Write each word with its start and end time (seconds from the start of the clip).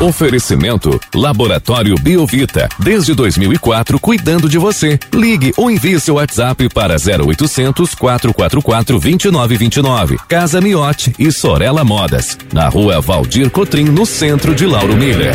Oferecimento 0.00 0.98
Laboratório 1.14 1.94
Biovita. 1.94 2.70
Desde 2.78 3.12
2004, 3.14 4.00
cuidando 4.00 4.48
de 4.48 4.56
você. 4.56 4.98
Ligue 5.12 5.52
ou 5.58 5.70
envie 5.70 6.00
seu 6.00 6.14
WhatsApp 6.14 6.70
para 6.70 6.94
0800 6.94 7.94
444 7.94 8.98
2929. 8.98 10.16
Casa 10.26 10.58
Miote 10.58 11.14
e 11.18 11.30
Sorella 11.30 11.84
Modas. 11.84 12.38
Na 12.50 12.66
rua 12.70 13.02
Valdir 13.02 13.50
Cotrim, 13.50 13.84
no 13.84 14.06
centro 14.06 14.54
de 14.54 14.64
Lauro 14.64 14.96
Miller. 14.96 15.34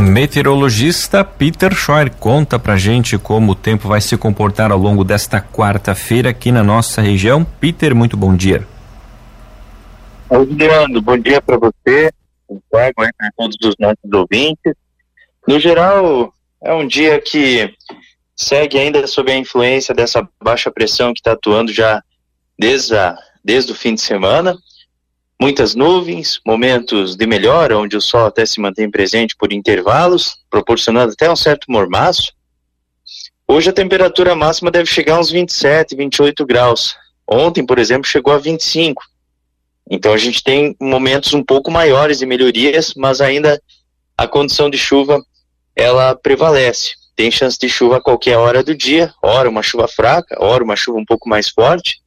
Meteorologista 0.00 1.22
Peter 1.22 1.74
Scheuer 1.74 2.10
conta 2.18 2.58
pra 2.58 2.78
gente 2.78 3.18
como 3.18 3.52
o 3.52 3.54
tempo 3.54 3.86
vai 3.86 4.00
se 4.00 4.16
comportar 4.16 4.72
ao 4.72 4.78
longo 4.78 5.04
desta 5.04 5.42
quarta-feira 5.42 6.30
aqui 6.30 6.50
na 6.50 6.64
nossa 6.64 7.02
região. 7.02 7.46
Peter, 7.60 7.94
muito 7.94 8.16
bom 8.16 8.34
dia. 8.34 8.66
Juliano, 10.30 11.02
bom 11.02 11.18
dia 11.18 11.42
para 11.42 11.58
você, 11.58 12.10
para 12.70 12.92
todos 13.36 13.56
os 13.64 13.74
nossos 13.78 14.12
ouvintes. 14.12 14.74
No 15.46 15.58
geral, 15.58 16.32
é 16.62 16.72
um 16.72 16.86
dia 16.86 17.20
que 17.20 17.74
segue 18.36 18.78
ainda 18.78 19.06
sob 19.06 19.32
a 19.32 19.36
influência 19.36 19.94
dessa 19.94 20.28
baixa 20.42 20.70
pressão 20.70 21.12
que 21.12 21.20
está 21.20 21.32
atuando 21.32 21.72
já 21.72 22.02
desde, 22.58 22.96
a, 22.96 23.16
desde 23.44 23.72
o 23.72 23.74
fim 23.74 23.94
de 23.94 24.00
semana. 24.00 24.56
Muitas 25.40 25.74
nuvens, 25.74 26.40
momentos 26.44 27.16
de 27.16 27.26
melhora, 27.26 27.78
onde 27.78 27.96
o 27.96 28.00
sol 28.00 28.26
até 28.26 28.44
se 28.44 28.60
mantém 28.60 28.90
presente 28.90 29.36
por 29.36 29.52
intervalos, 29.52 30.36
proporcionando 30.50 31.12
até 31.12 31.30
um 31.30 31.36
certo 31.36 31.70
mormaço. 31.70 32.32
Hoje 33.46 33.70
a 33.70 33.72
temperatura 33.72 34.34
máxima 34.34 34.70
deve 34.70 34.90
chegar 34.90 35.16
a 35.16 35.20
uns 35.20 35.30
27, 35.30 35.94
28 35.96 36.44
graus. 36.44 36.96
Ontem, 37.26 37.64
por 37.64 37.78
exemplo, 37.78 38.08
chegou 38.08 38.32
a 38.32 38.38
25. 38.38 39.02
Então 39.90 40.12
a 40.12 40.18
gente 40.18 40.42
tem 40.42 40.76
momentos 40.80 41.32
um 41.32 41.42
pouco 41.42 41.70
maiores 41.70 42.18
de 42.18 42.26
melhorias, 42.26 42.92
mas 42.94 43.20
ainda 43.20 43.60
a 44.16 44.26
condição 44.26 44.68
de 44.68 44.76
chuva 44.76 45.22
ela 45.74 46.14
prevalece. 46.14 46.92
Tem 47.16 47.30
chance 47.30 47.58
de 47.58 47.68
chuva 47.68 47.96
a 47.96 48.00
qualquer 48.00 48.36
hora 48.36 48.62
do 48.62 48.76
dia, 48.76 49.12
hora 49.22 49.48
uma 49.48 49.62
chuva 49.62 49.88
fraca, 49.88 50.36
hora 50.40 50.62
uma 50.62 50.76
chuva 50.76 50.98
um 50.98 51.04
pouco 51.04 51.28
mais 51.28 51.48
forte, 51.48 52.00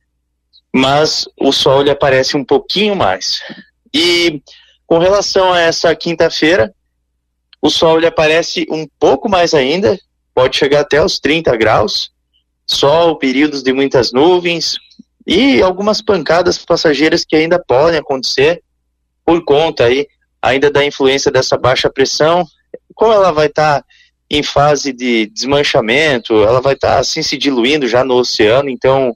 mas 0.73 1.25
o 1.39 1.51
sol 1.51 1.81
ele 1.81 1.89
aparece 1.89 2.38
um 2.38 2.45
pouquinho 2.45 2.95
mais. 2.95 3.41
E 3.93 4.41
com 4.85 4.99
relação 4.99 5.51
a 5.51 5.59
essa 5.59 5.93
quinta-feira, 5.95 6.73
o 7.61 7.69
sol 7.69 7.97
ele 7.97 8.07
aparece 8.07 8.66
um 8.69 8.88
pouco 8.99 9.29
mais 9.29 9.53
ainda, 9.53 9.99
pode 10.33 10.57
chegar 10.57 10.81
até 10.81 11.03
os 11.03 11.19
30 11.19 11.55
graus, 11.57 12.11
sol, 12.66 13.17
períodos 13.17 13.63
de 13.63 13.73
muitas 13.73 14.11
nuvens, 14.11 14.77
e 15.25 15.61
algumas 15.61 16.02
pancadas 16.02 16.58
passageiras 16.58 17.23
que 17.23 17.36
ainda 17.36 17.59
podem 17.59 18.00
acontecer 18.00 18.61
por 19.25 19.44
conta 19.44 19.86
aí 19.86 20.08
ainda 20.41 20.72
da 20.72 20.83
influência 20.83 21.31
dessa 21.31 21.58
baixa 21.58 21.89
pressão. 21.89 22.45
Como 22.95 23.13
ela 23.13 23.31
vai 23.31 23.47
estar 23.47 23.81
tá 23.81 23.88
em 24.30 24.41
fase 24.41 24.94
de 24.94 25.28
desmanchamento, 25.28 26.33
ela 26.44 26.61
vai 26.61 26.73
estar 26.73 26.94
tá, 26.94 27.00
assim 27.00 27.22
se 27.22 27.38
diluindo 27.38 27.88
já 27.88 28.03
no 28.03 28.16
oceano, 28.16 28.69
então 28.69 29.16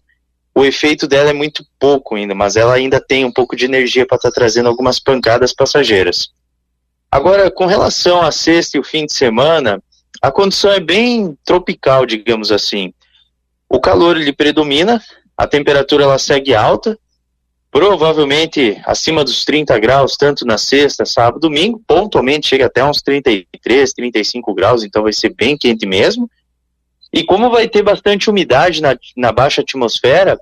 o 0.53 0.63
efeito 0.63 1.07
dela 1.07 1.29
é 1.29 1.33
muito 1.33 1.65
pouco 1.79 2.15
ainda, 2.15 2.35
mas 2.35 2.55
ela 2.55 2.73
ainda 2.73 2.99
tem 2.99 3.25
um 3.25 3.31
pouco 3.31 3.55
de 3.55 3.65
energia 3.65 4.05
para 4.05 4.17
estar 4.17 4.29
tá 4.29 4.35
trazendo 4.35 4.69
algumas 4.69 4.99
pancadas 4.99 5.53
passageiras. 5.53 6.29
Agora, 7.11 7.49
com 7.49 7.65
relação 7.65 8.21
a 8.21 8.31
sexta 8.31 8.77
e 8.77 8.79
o 8.79 8.83
fim 8.83 9.05
de 9.05 9.13
semana, 9.13 9.81
a 10.21 10.31
condição 10.31 10.71
é 10.71 10.79
bem 10.79 11.37
tropical, 11.45 12.05
digamos 12.05 12.51
assim. 12.51 12.93
O 13.69 13.79
calor 13.79 14.17
ele 14.17 14.33
predomina, 14.33 15.01
a 15.37 15.45
temperatura 15.47 16.03
ela 16.03 16.17
segue 16.17 16.53
alta, 16.53 16.97
provavelmente 17.71 18.81
acima 18.85 19.23
dos 19.23 19.43
30 19.43 19.77
graus, 19.79 20.15
tanto 20.15 20.45
na 20.45 20.57
sexta, 20.57 21.05
sábado, 21.05 21.41
domingo, 21.41 21.81
pontualmente 21.85 22.47
chega 22.47 22.67
até 22.67 22.83
uns 22.83 23.01
33, 23.01 23.91
35 23.91 24.53
graus, 24.53 24.83
então 24.83 25.03
vai 25.03 25.11
ser 25.11 25.33
bem 25.33 25.57
quente 25.57 25.85
mesmo. 25.85 26.29
E 27.11 27.23
como 27.25 27.49
vai 27.49 27.67
ter 27.67 27.83
bastante 27.83 28.29
umidade 28.29 28.81
na, 28.81 28.97
na 29.15 29.31
baixa 29.31 29.61
atmosfera, 29.61 30.39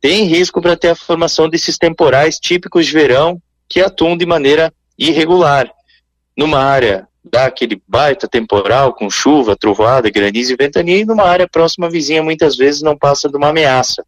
tem 0.00 0.24
risco 0.24 0.60
para 0.60 0.76
ter 0.76 0.88
a 0.88 0.94
formação 0.94 1.48
desses 1.48 1.78
temporais 1.78 2.38
típicos 2.38 2.84
de 2.84 2.92
verão 2.92 3.40
que 3.66 3.80
atuam 3.80 4.16
de 4.16 4.26
maneira 4.26 4.70
irregular. 4.98 5.70
Numa 6.36 6.58
área 6.58 7.08
dá 7.24 7.46
aquele 7.46 7.80
baita 7.88 8.28
temporal 8.28 8.92
com 8.92 9.08
chuva, 9.08 9.56
trovoada, 9.56 10.10
granizo 10.10 10.52
e 10.52 10.56
ventania, 10.56 10.98
e 10.98 11.04
numa 11.06 11.24
área 11.24 11.48
próxima 11.48 11.88
vizinha 11.88 12.22
muitas 12.22 12.56
vezes 12.56 12.82
não 12.82 12.96
passa 12.96 13.28
de 13.30 13.36
uma 13.38 13.48
ameaça. 13.48 14.04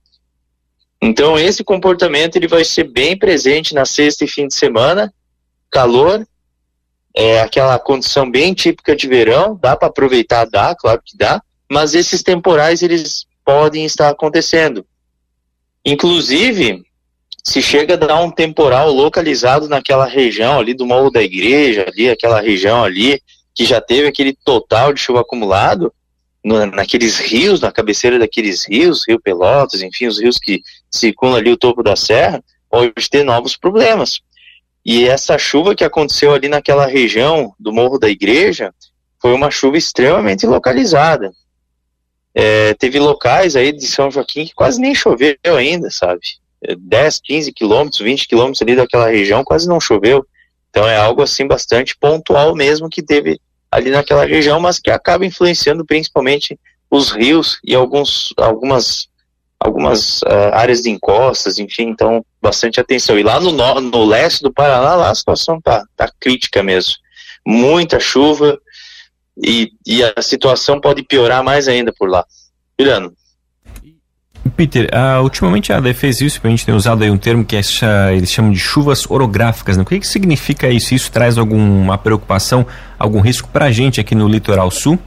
Então 1.07 1.39
esse 1.39 1.63
comportamento 1.63 2.35
ele 2.35 2.49
vai 2.49 2.65
ser 2.65 2.83
bem 2.83 3.17
presente 3.17 3.73
na 3.73 3.85
sexta 3.85 4.25
e 4.25 4.29
fim 4.29 4.49
de 4.49 4.57
semana, 4.57 5.15
calor, 5.71 6.27
é 7.15 7.41
aquela 7.41 7.79
condição 7.79 8.29
bem 8.29 8.53
típica 8.53 8.97
de 8.97 9.07
verão, 9.07 9.57
dá 9.63 9.77
para 9.77 9.87
aproveitar, 9.87 10.47
dá, 10.47 10.75
claro 10.75 11.01
que 11.05 11.17
dá, 11.17 11.41
mas 11.71 11.95
esses 11.95 12.25
temporais 12.25 12.83
eles 12.83 13.25
podem 13.45 13.85
estar 13.85 14.09
acontecendo. 14.09 14.85
Inclusive, 15.85 16.83
se 17.45 17.63
chega 17.63 17.95
a 17.95 17.97
dar 17.97 18.21
um 18.21 18.31
temporal 18.33 18.91
localizado 18.91 19.69
naquela 19.69 20.07
região 20.07 20.59
ali 20.59 20.75
do 20.75 20.85
Morro 20.85 21.13
da 21.13 21.23
Igreja, 21.23 21.87
ali, 21.87 22.11
aquela 22.11 22.41
região 22.41 22.83
ali, 22.83 23.23
que 23.55 23.65
já 23.65 23.81
teve 23.81 24.09
aquele 24.09 24.37
total 24.45 24.93
de 24.93 24.99
chuva 24.99 25.21
acumulado, 25.21 25.95
no, 26.47 26.65
naqueles 26.67 27.19
rios, 27.19 27.61
na 27.61 27.73
cabeceira 27.73 28.21
daqueles 28.21 28.65
rios, 28.69 29.03
Rio 29.07 29.21
Pelotas, 29.21 29.83
enfim, 29.83 30.07
os 30.07 30.21
rios 30.21 30.39
que 30.39 30.63
circulam 30.89 31.35
ali 31.35 31.51
o 31.51 31.57
topo 31.57 31.83
da 31.83 31.97
serra, 31.97 32.41
pode 32.71 32.93
ter 33.11 33.25
novos 33.25 33.57
problemas. 33.57 34.21
E 34.85 35.09
essa 35.09 35.37
chuva 35.37 35.75
que 35.75 35.83
aconteceu 35.83 36.33
ali 36.33 36.49
naquela 36.49 36.87
região 36.87 37.53
do 37.59 37.73
Morro 37.73 37.99
da 37.99 38.09
Igreja 38.09 38.73
foi 39.21 39.33
uma 39.33 39.51
chuva 39.51 39.77
extremamente 39.77 40.47
localizada. 40.47 41.33
É, 42.33 42.75
teve 42.75 43.01
locais 43.01 43.57
aí 43.57 43.73
de 43.73 43.85
São 43.85 44.09
Joaquim 44.09 44.47
que 44.47 44.55
quase 44.55 44.81
nem 44.81 44.95
choveu 44.95 45.37
ainda, 45.57 45.91
sabe? 45.91 46.21
10, 46.79 47.21
15 47.25 47.53
quilômetros, 47.53 48.01
20 48.01 48.29
quilômetros 48.29 48.63
ali 48.63 48.77
daquela 48.77 49.09
região 49.09 49.43
quase 49.43 49.69
não 49.69 49.81
choveu. 49.81 50.25
Então 50.71 50.87
é 50.87 50.97
algo 50.97 51.23
assim 51.23 51.45
bastante 51.45 51.97
pontual 51.99 52.55
mesmo 52.55 52.89
que 52.89 53.03
teve 53.03 53.41
ali 53.77 53.91
naquela 53.91 54.25
região, 54.25 54.59
mas 54.59 54.79
que 54.79 54.91
acaba 54.91 55.27
influenciando 55.27 55.85
principalmente 55.85 56.59
os 56.91 57.11
rios 57.11 57.61
e 57.63 57.75
alguns, 57.75 58.33
algumas, 58.39 59.07
algumas 59.61 60.23
uh, 60.23 60.55
áreas 60.55 60.81
de 60.81 60.89
encostas, 60.89 61.59
enfim, 61.59 61.89
então 61.89 62.25
bastante 62.41 62.81
atenção. 62.81 63.19
E 63.19 63.23
lá 63.23 63.39
no, 63.39 63.53
no, 63.53 63.81
no 63.83 64.05
leste 64.07 64.43
do 64.43 64.51
Paraná, 64.51 64.95
lá 64.95 65.11
a 65.11 65.15
situação 65.15 65.61
tá, 65.61 65.85
tá 65.95 66.11
crítica 66.19 66.63
mesmo. 66.63 66.95
Muita 67.47 68.01
chuva 68.01 68.59
e, 69.45 69.71
e 69.87 70.03
a 70.03 70.23
situação 70.23 70.81
pode 70.81 71.03
piorar 71.03 71.45
mais 71.45 71.69
ainda 71.69 71.93
por 71.93 72.09
lá. 72.09 72.25
Juliano. 72.81 73.13
Peter, 74.49 74.89
uh, 74.93 75.23
ultimamente 75.23 75.73
a 75.73 75.79
ADE 75.79 75.95
fez 75.95 76.21
isso, 76.21 76.41
a 76.43 76.49
gente 76.49 76.65
tem 76.65 76.75
usado 76.75 77.03
aí 77.03 77.11
um 77.11 77.19
termo 77.19 77.45
que 77.45 77.57
é, 77.57 77.61
eles 78.15 78.31
chamam 78.31 78.53
de 78.53 78.59
chuvas 78.59 79.09
orográficas. 79.11 79.77
Né? 79.77 79.83
O 79.83 79.87
que, 79.87 80.01
que 80.01 80.07
significa 80.07 80.69
isso? 80.69 80.95
Isso 80.95 81.11
traz 81.11 81.39
alguma 81.39 81.97
preocupação, 81.97 82.67
algum 82.99 83.21
risco 83.21 83.49
para 83.49 83.67
a 83.67 83.73
gente 83.73 84.01
aqui 84.01 84.15
no 84.15 84.29
litoral 84.29 84.71
sul? 84.71 84.99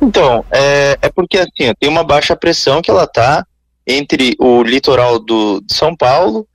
Então, 0.00 0.44
é, 0.50 0.96
é 1.02 1.08
porque 1.10 1.38
assim, 1.38 1.72
tem 1.78 1.88
uma 1.88 2.04
baixa 2.04 2.36
pressão 2.36 2.80
que 2.80 2.90
ela 2.90 3.04
está 3.04 3.44
entre 3.86 4.36
o 4.38 4.62
litoral 4.62 5.18
do, 5.18 5.60
de 5.60 5.74
São 5.74 5.96
Paulo 5.96 6.46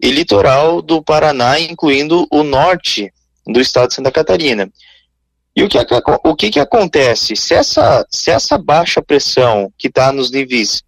e 0.00 0.10
litoral 0.10 0.82
do 0.82 1.02
Paraná, 1.02 1.58
incluindo 1.58 2.26
o 2.30 2.42
norte 2.42 3.12
do 3.46 3.60
estado 3.60 3.88
de 3.88 3.94
Santa 3.94 4.12
Catarina. 4.12 4.70
E 5.56 5.62
o 5.62 5.68
que, 5.68 5.78
o 6.24 6.34
que, 6.34 6.50
que 6.50 6.60
acontece? 6.60 7.36
Se 7.36 7.54
essa, 7.54 8.04
se 8.10 8.30
essa 8.30 8.58
baixa 8.58 9.00
pressão 9.00 9.72
que 9.78 9.86
está 9.86 10.12
nos 10.12 10.30
níveis 10.30 10.82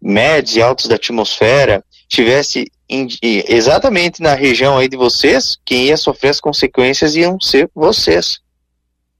médios 0.00 0.56
e 0.56 0.62
altos 0.62 0.86
da 0.86 0.96
atmosfera 0.96 1.84
tivesse 2.08 2.70
exatamente 3.22 4.20
na 4.20 4.34
região 4.34 4.78
aí 4.78 4.88
de 4.88 4.96
vocês, 4.96 5.56
quem 5.64 5.86
ia 5.86 5.96
sofrer 5.96 6.30
as 6.30 6.40
consequências 6.40 7.16
iam 7.16 7.40
ser 7.40 7.70
vocês. 7.74 8.40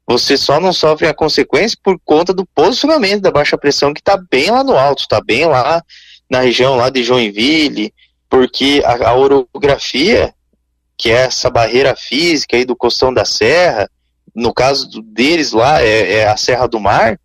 Você 0.06 0.36
só 0.36 0.58
não 0.58 0.72
sofre 0.72 1.06
a 1.06 1.14
consequência 1.14 1.78
por 1.82 1.98
conta 2.04 2.34
do 2.34 2.44
posicionamento 2.44 3.22
da 3.22 3.30
baixa 3.30 3.56
pressão 3.56 3.94
que 3.94 4.00
está 4.00 4.16
bem 4.30 4.50
lá 4.50 4.64
no 4.64 4.76
alto, 4.76 5.02
está 5.02 5.20
bem 5.20 5.46
lá 5.46 5.82
na 6.28 6.40
região 6.40 6.76
lá 6.76 6.90
de 6.90 7.02
Joinville, 7.02 7.94
porque 8.28 8.82
a, 8.84 9.10
a 9.10 9.14
orografia, 9.14 10.34
que 10.96 11.10
é 11.10 11.22
essa 11.24 11.48
barreira 11.48 11.94
física 11.94 12.56
aí 12.56 12.64
do 12.64 12.76
costão 12.76 13.12
da 13.12 13.24
serra, 13.24 13.88
no 14.34 14.52
caso 14.52 14.88
deles 15.02 15.52
lá, 15.52 15.82
é, 15.82 16.12
é 16.12 16.28
a 16.28 16.36
Serra 16.36 16.66
do 16.66 16.80
Mar, 16.80 17.18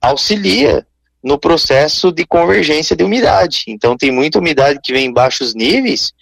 auxilia 0.00 0.86
no 1.22 1.38
processo 1.38 2.10
de 2.10 2.26
convergência 2.26 2.96
de 2.96 3.04
umidade. 3.04 3.64
Então 3.68 3.96
tem 3.96 4.10
muita 4.10 4.38
umidade 4.38 4.80
que 4.82 4.92
vem 4.92 5.06
em 5.06 5.12
baixos 5.12 5.54
níveis, 5.54 6.12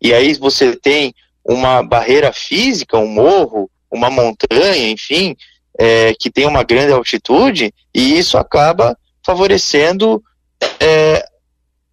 e 0.00 0.12
aí 0.12 0.34
você 0.34 0.76
tem 0.76 1.14
uma 1.44 1.82
barreira 1.82 2.32
física, 2.32 2.98
um 2.98 3.08
morro, 3.08 3.70
uma 3.90 4.10
montanha, 4.10 4.90
enfim, 4.90 5.36
é, 5.78 6.14
que 6.14 6.30
tem 6.30 6.46
uma 6.46 6.62
grande 6.62 6.92
altitude, 6.92 7.72
e 7.94 8.18
isso 8.18 8.36
acaba 8.36 8.96
favorecendo 9.24 10.22
é, 10.78 11.24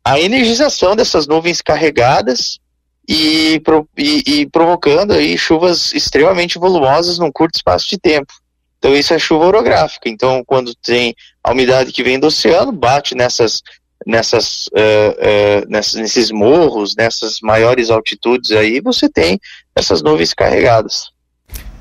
a 0.04 0.20
energização 0.20 0.96
dessas 0.96 1.28
nuvens 1.28 1.62
carregadas 1.62 2.60
e, 3.08 3.62
e, 3.98 4.24
e 4.26 4.50
provocando 4.50 5.14
aí 5.14 5.38
chuvas 5.38 5.94
extremamente 5.94 6.60
volumosas 6.60 7.18
num 7.18 7.32
curto 7.32 7.56
espaço 7.56 7.88
de 7.90 7.98
tempo. 7.98 8.34
Então 8.78 8.96
isso 8.96 9.14
é 9.14 9.20
chuva 9.20 9.46
orográfica. 9.46 10.10
Então 10.10 10.44
quando 10.46 10.76
tem 10.76 11.16
a 11.44 11.52
umidade 11.52 11.92
que 11.92 12.04
vem 12.04 12.20
do 12.20 12.28
oceano, 12.28 12.72
bate 12.72 13.16
nessas 13.16 13.62
nessas, 14.06 14.68
uh, 14.68 15.66
uh, 15.66 15.70
nessas 15.70 15.96
nesses 15.96 16.32
morros, 16.32 16.96
nessas 16.96 17.40
maiores 17.42 17.90
altitudes 17.90 18.52
aí, 18.52 18.80
você 18.80 19.10
tem 19.10 19.40
essas 19.76 20.02
nuvens 20.02 20.34
carregadas. 20.34 21.10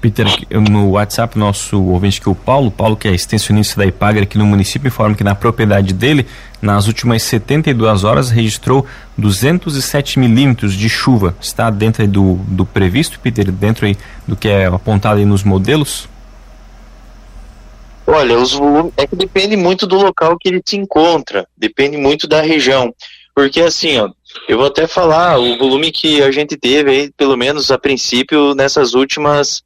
Peter, 0.01 0.27
no 0.71 0.91
WhatsApp, 0.91 1.39
nosso 1.39 1.83
ouvinte 1.83 2.21
que 2.21 2.29
é 2.29 2.33
o 2.33 2.35
Paulo, 2.35 2.71
Paulo 2.71 2.97
que 2.97 3.09
é 3.09 3.13
extensionista 3.13 3.81
da 3.81 3.87
Ipagre 3.87 4.23
aqui 4.23 4.39
no 4.39 4.47
município, 4.47 4.89
informa 4.89 5.15
que 5.15 5.25
na 5.25 5.35
propriedade 5.35 5.93
dele, 5.93 6.27
nas 6.61 6.87
últimas 6.87 7.23
72 7.23 8.05
horas, 8.05 8.31
registrou 8.31 8.87
207 9.17 10.19
milímetros 10.19 10.75
de 10.75 10.89
chuva. 10.89 11.37
Está 11.41 11.71
dentro 11.71 12.07
do, 12.07 12.35
do 12.47 12.65
previsto, 12.65 13.19
Peter, 13.21 13.51
dentro 13.51 13.87
do 14.27 14.37
que 14.37 14.49
é 14.49 14.67
apontado 14.67 15.25
nos 15.25 15.43
modelos? 15.43 16.09
Olha, 18.07 18.39
os 18.39 18.53
volumes, 18.53 18.93
é 18.97 19.07
que 19.07 19.17
depende 19.17 19.57
muito 19.57 19.87
do 19.87 19.97
local 19.97 20.39
que 20.39 20.49
ele 20.49 20.63
se 20.65 20.77
encontra, 20.77 21.47
depende 21.57 21.97
muito 21.97 22.29
da 22.29 22.41
região. 22.41 22.95
Porque 23.35 23.61
assim, 23.61 23.99
ó, 23.99 24.09
eu 24.49 24.57
vou 24.57 24.67
até 24.67 24.87
falar 24.87 25.39
o 25.39 25.59
volume 25.59 25.91
que 25.91 26.23
a 26.23 26.31
gente 26.31 26.57
teve 26.57 26.91
aí, 26.91 27.13
pelo 27.17 27.37
menos 27.37 27.71
a 27.71 27.79
princípio, 27.79 28.55
nessas 28.55 28.95
últimas 28.95 29.63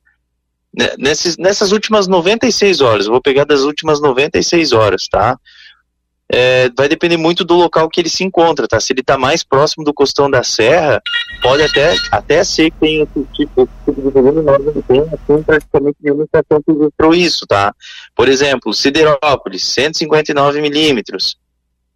nesses, 0.99 1.37
nessas 1.37 1.73
últimas 1.73 2.07
96 2.07 2.81
horas, 2.81 3.07
vou 3.07 3.21
pegar 3.21 3.45
das 3.45 3.63
últimas 3.63 4.01
96 4.01 4.73
horas, 4.73 5.09
tá? 5.11 5.39
É, 6.33 6.71
vai 6.77 6.89
depender 6.89 7.17
muito 7.17 7.45
do 7.45 7.55
local 7.55 7.89
que 7.89 8.01
ele 8.01 8.09
se 8.09 8.23
encontra, 8.23 8.69
tá? 8.69 8.79
Se 8.79 8.93
ele 8.93 9.01
está 9.01 9.19
mais 9.19 9.43
próximo 9.43 9.85
do 9.85 9.93
costão 9.93 10.31
da 10.31 10.45
serra, 10.45 11.03
pode 11.43 11.63
até, 11.63 11.97
até 12.13 12.45
ser 12.45 12.71
que 12.71 12.79
tenha 12.79 13.03
esse 13.03 13.27
tipo, 13.35 13.63
esse 13.63 13.73
tipo 13.85 14.01
de 14.01 14.11
volume, 14.11 14.43
nós 14.43 14.65
não 14.65 14.81
temos 14.83 15.09
assim, 15.13 15.43
praticamente 15.43 15.97
nenhuma 16.01 16.25
estação 16.25 16.63
que 16.63 17.17
isso, 17.17 17.47
tá? 17.49 17.75
Por 18.15 18.29
exemplo, 18.29 18.73
Siderópolis, 18.73 19.65
159 19.65 20.61
milímetros, 20.61 21.37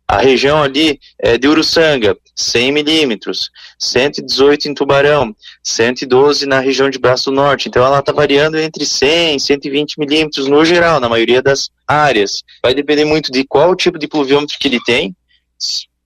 a 0.07 0.19
região 0.19 0.63
ali 0.63 1.01
é, 1.19 1.39
de 1.39 1.49
Uruçanga, 1.49 2.17
100 2.37 2.73
milímetros, 2.73 3.51
118 3.79 4.69
em 4.69 4.75
Tubarão, 4.75 5.35
112 5.63 6.47
na 6.47 6.61
região 6.61 6.91
de 6.91 6.99
Braço 6.99 7.31
do 7.31 7.37
Norte. 7.37 7.69
Então 7.69 7.85
ela 7.85 8.01
está 8.01 8.13
variando 8.13 8.59
entre 8.59 8.85
100 8.85 9.37
e 9.37 9.41
120 9.41 9.99
milímetros 9.99 10.47
no 10.47 10.65
geral, 10.65 11.01
na 11.01 11.09
maioria 11.09 11.43
das 11.43 11.71
áreas. 11.87 12.43
Vai 12.63 12.75
depender 12.75 13.05
muito 13.05 13.33
de 13.33 13.45
qual 13.45 13.75
tipo 13.75 13.99
de 13.99 14.07
pluviômetro 14.07 14.59
que 14.59 14.69
ele 14.69 14.81
tem. 14.85 15.15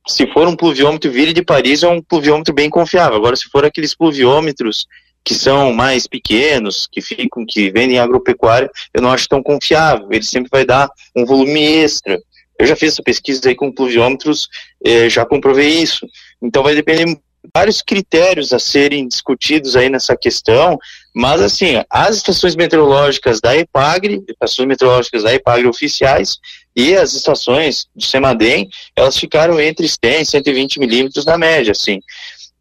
Se 0.06 0.26
for 0.32 0.46
um 0.46 0.56
pluviômetro 0.56 1.10
Vire 1.10 1.32
de 1.32 1.42
Paris, 1.42 1.82
é 1.82 1.88
um 1.88 2.00
pluviômetro 2.00 2.54
bem 2.54 2.70
confiável. 2.70 3.16
Agora, 3.16 3.36
se 3.36 3.48
for 3.50 3.64
aqueles 3.64 3.94
pluviômetros 3.94 4.86
que 5.24 5.34
são 5.34 5.74
mais 5.74 6.06
pequenos, 6.06 6.88
que 6.90 7.02
ficam, 7.02 7.44
que 7.46 7.70
vendem 7.70 7.98
agropecuária, 7.98 8.70
eu 8.94 9.02
não 9.02 9.10
acho 9.10 9.28
tão 9.28 9.42
confiável. 9.42 10.08
Ele 10.10 10.24
sempre 10.24 10.48
vai 10.50 10.64
dar 10.64 10.88
um 11.14 11.26
volume 11.26 11.60
extra. 11.60 12.18
Eu 12.58 12.66
já 12.66 12.74
fiz 12.74 12.94
essa 12.94 13.02
pesquisa 13.02 13.48
aí 13.48 13.54
com 13.54 13.72
pluviômetros, 13.72 14.48
eh, 14.84 15.08
já 15.08 15.24
comprovei 15.24 15.68
isso. 15.68 16.06
Então 16.42 16.62
vai 16.62 16.74
depender 16.74 17.04
de 17.04 17.18
vários 17.54 17.80
critérios 17.80 18.52
a 18.52 18.58
serem 18.58 19.06
discutidos 19.06 19.76
aí 19.76 19.88
nessa 19.88 20.16
questão, 20.16 20.78
mas 21.14 21.40
assim, 21.40 21.82
as 21.88 22.16
estações 22.16 22.56
meteorológicas 22.56 23.40
da 23.40 23.56
EPAGRE, 23.56 24.24
estações 24.28 24.68
meteorológicas 24.68 25.22
da 25.22 25.32
EPAGRE 25.34 25.68
oficiais 25.68 26.38
e 26.74 26.94
as 26.96 27.14
estações 27.14 27.86
do 27.94 28.04
SEMADEM, 28.04 28.68
elas 28.94 29.16
ficaram 29.16 29.60
entre 29.60 29.88
100 29.88 30.22
e 30.22 30.26
120 30.26 30.80
milímetros 30.80 31.24
na 31.24 31.38
média, 31.38 31.72
assim. 31.72 32.00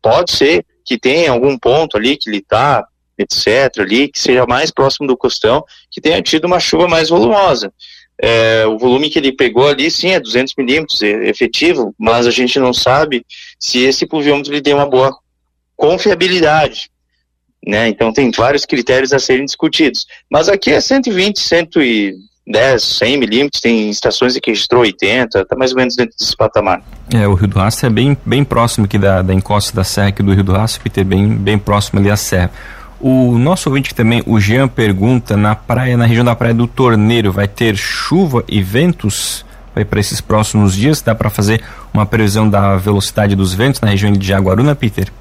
Pode 0.02 0.32
ser 0.32 0.66
que 0.86 0.98
tenha 0.98 1.32
algum 1.32 1.58
ponto 1.58 1.98
ali 1.98 2.16
que 2.16 2.30
ele 2.30 2.38
está 2.38 2.86
etc., 3.18 3.80
ali, 3.80 4.10
que 4.10 4.20
seja 4.20 4.46
mais 4.46 4.72
próximo 4.72 5.08
do 5.08 5.18
costão, 5.18 5.64
que 5.90 6.00
tenha 6.00 6.22
tido 6.22 6.46
uma 6.46 6.60
chuva 6.60 6.88
mais 6.88 7.10
volumosa. 7.10 7.74
É, 8.22 8.66
o 8.66 8.78
volume 8.78 9.10
que 9.10 9.20
ele 9.20 9.32
pegou 9.32 9.68
ali, 9.68 9.92
sim, 9.92 10.10
é 10.10 10.20
200 10.20 10.54
milímetros, 10.58 11.02
é 11.02 11.30
efetivo, 11.30 11.94
mas 11.98 12.26
a 12.26 12.32
gente 12.32 12.60
não 12.60 12.74
sabe 12.74 13.26
se 13.60 13.84
esse 13.84 14.06
pluviômetro 14.08 14.54
ele 14.54 14.62
tem 14.62 14.74
uma 14.74 14.90
boa 14.90 15.16
confiabilidade. 15.76 16.90
Né? 17.66 17.90
Então 17.90 18.12
tem 18.12 18.32
vários 18.32 18.66
critérios 18.66 19.14
a 19.14 19.20
serem 19.20 19.46
discutidos. 19.46 20.06
Mas 20.32 20.50
aqui 20.50 20.72
é 20.72 20.82
120, 20.82 21.40
110, 21.40 22.84
100 22.84 23.18
milímetros, 23.18 23.62
tem 23.62 23.90
estações 23.90 24.38
que 24.40 24.50
registrou 24.50 24.82
80, 24.82 25.42
está 25.42 25.56
mais 25.56 25.72
ou 25.72 25.78
menos 25.78 25.96
dentro 25.96 26.18
desse 26.18 26.36
patamar. 26.36 26.82
É, 27.14 27.28
o 27.28 27.36
Rio 27.36 27.48
do 27.48 27.60
Rastro 27.60 27.88
é 27.88 27.90
bem, 27.90 28.18
bem 28.26 28.44
próximo 28.44 28.86
aqui 28.86 28.98
da, 28.98 29.22
da 29.22 29.34
encosta 29.34 29.76
da 29.76 29.84
serra 29.84 30.08
aqui 30.08 30.24
do 30.24 30.34
Rio 30.34 30.44
do 30.44 30.54
Rastro, 30.54 30.82
Peter, 30.82 31.06
bem, 31.06 31.28
bem 31.30 31.60
próximo 31.60 32.00
ali 32.00 32.10
à 32.10 32.18
serra. 32.18 32.52
O 33.00 33.38
nosso 33.38 33.70
ouvinte 33.70 33.94
também, 33.94 34.24
o 34.26 34.40
Jean, 34.40 34.68
pergunta: 34.68 35.38
na 35.38 35.56
praia, 35.56 35.96
na 35.96 36.06
região 36.06 36.26
da 36.26 36.36
praia 36.36 36.54
do 36.54 36.68
Torneiro, 36.68 37.32
vai 37.32 37.48
ter 37.48 37.76
chuva 37.76 38.44
e 38.48 38.62
ventos 38.62 39.46
para 39.74 40.00
esses 40.00 40.20
próximos 40.20 40.76
dias? 40.76 41.02
Dá 41.02 41.14
para 41.14 41.30
fazer 41.30 41.64
uma 41.94 42.06
previsão 42.06 42.50
da 42.50 42.76
velocidade 42.78 43.36
dos 43.36 43.54
ventos 43.54 43.80
na 43.82 43.90
região 43.90 44.12
de 44.12 44.26
Jaguaruna, 44.26 44.76
Peter? 44.76 45.12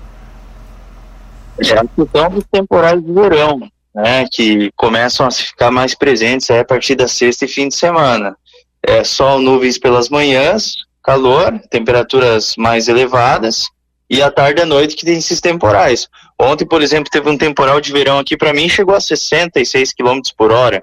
Já 1.60 1.76
são 1.76 2.38
os 2.38 2.44
temporais 2.50 3.02
de 3.02 3.12
verão, 3.12 3.60
né, 3.94 4.26
que 4.30 4.70
começam 4.76 5.26
a 5.26 5.30
ficar 5.30 5.70
mais 5.70 5.94
presentes 5.94 6.50
a 6.50 6.64
partir 6.64 6.94
da 6.94 7.08
sexta 7.08 7.44
e 7.44 7.48
fim 7.48 7.68
de 7.68 7.74
semana. 7.74 8.36
É 8.82 9.04
sol, 9.04 9.38
nuvens 9.38 9.78
pelas 9.78 10.08
manhãs, 10.08 10.76
calor, 11.02 11.58
temperaturas 11.70 12.54
mais 12.56 12.88
elevadas 12.88 13.66
e 14.08 14.22
à 14.22 14.30
tarde 14.30 14.60
e 14.60 14.62
à 14.62 14.66
noite 14.66 14.96
que 14.96 15.04
tem 15.04 15.18
esses 15.18 15.40
temporais. 15.40 16.08
Ontem, 16.38 16.66
por 16.66 16.82
exemplo, 16.82 17.10
teve 17.10 17.28
um 17.28 17.36
temporal 17.36 17.80
de 17.80 17.92
verão 17.92 18.18
aqui 18.18 18.36
para 18.36 18.52
mim, 18.52 18.68
chegou 18.68 18.94
a 18.94 19.00
66 19.00 19.92
km 19.92 20.20
por 20.36 20.52
hora. 20.52 20.80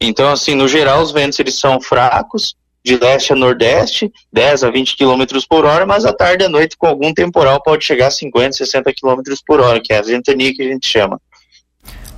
Então, 0.00 0.30
assim, 0.30 0.54
no 0.54 0.68
geral, 0.68 1.02
os 1.02 1.10
ventos 1.10 1.38
eles 1.38 1.58
são 1.58 1.80
fracos, 1.80 2.54
de 2.84 2.96
leste 2.96 3.32
a 3.32 3.36
nordeste, 3.36 4.10
10 4.32 4.64
a 4.64 4.70
20 4.70 4.96
km 4.96 5.24
por 5.48 5.64
hora, 5.64 5.84
mas 5.84 6.04
à 6.04 6.12
tarde 6.12 6.44
e 6.44 6.46
à 6.46 6.48
noite, 6.48 6.76
com 6.76 6.86
algum 6.86 7.12
temporal, 7.12 7.62
pode 7.62 7.84
chegar 7.84 8.06
a 8.06 8.10
50, 8.10 8.52
60 8.52 8.92
km 8.94 9.20
por 9.46 9.60
hora, 9.60 9.80
que 9.80 9.92
é 9.92 9.98
a 9.98 10.02
ventania 10.02 10.54
que 10.54 10.62
a 10.62 10.68
gente 10.68 10.86
chama. 10.86 11.20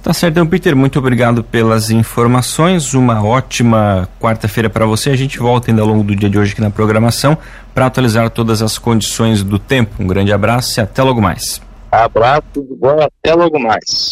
Tá 0.02 0.14
certo, 0.14 0.32
então, 0.32 0.46
Peter, 0.46 0.74
muito 0.74 0.98
obrigado 0.98 1.44
pelas 1.44 1.90
informações. 1.90 2.94
Uma 2.94 3.22
ótima 3.22 4.08
quarta-feira 4.18 4.70
para 4.70 4.86
você. 4.86 5.10
A 5.10 5.16
gente 5.16 5.38
volta 5.38 5.70
ainda 5.70 5.82
ao 5.82 5.88
longo 5.88 6.02
do 6.02 6.16
dia 6.16 6.30
de 6.30 6.38
hoje 6.38 6.52
aqui 6.52 6.60
na 6.62 6.70
programação 6.70 7.36
para 7.74 7.84
atualizar 7.84 8.30
todas 8.30 8.62
as 8.62 8.78
condições 8.78 9.42
do 9.42 9.58
tempo. 9.58 10.02
Um 10.02 10.06
grande 10.06 10.32
abraço 10.32 10.80
e 10.80 10.82
até 10.82 11.02
logo 11.02 11.20
mais. 11.20 11.60
Abraço, 11.92 12.42
tudo 12.52 12.76
bom, 12.76 12.96
até 12.98 13.34
logo 13.34 13.58
mais. 13.58 14.08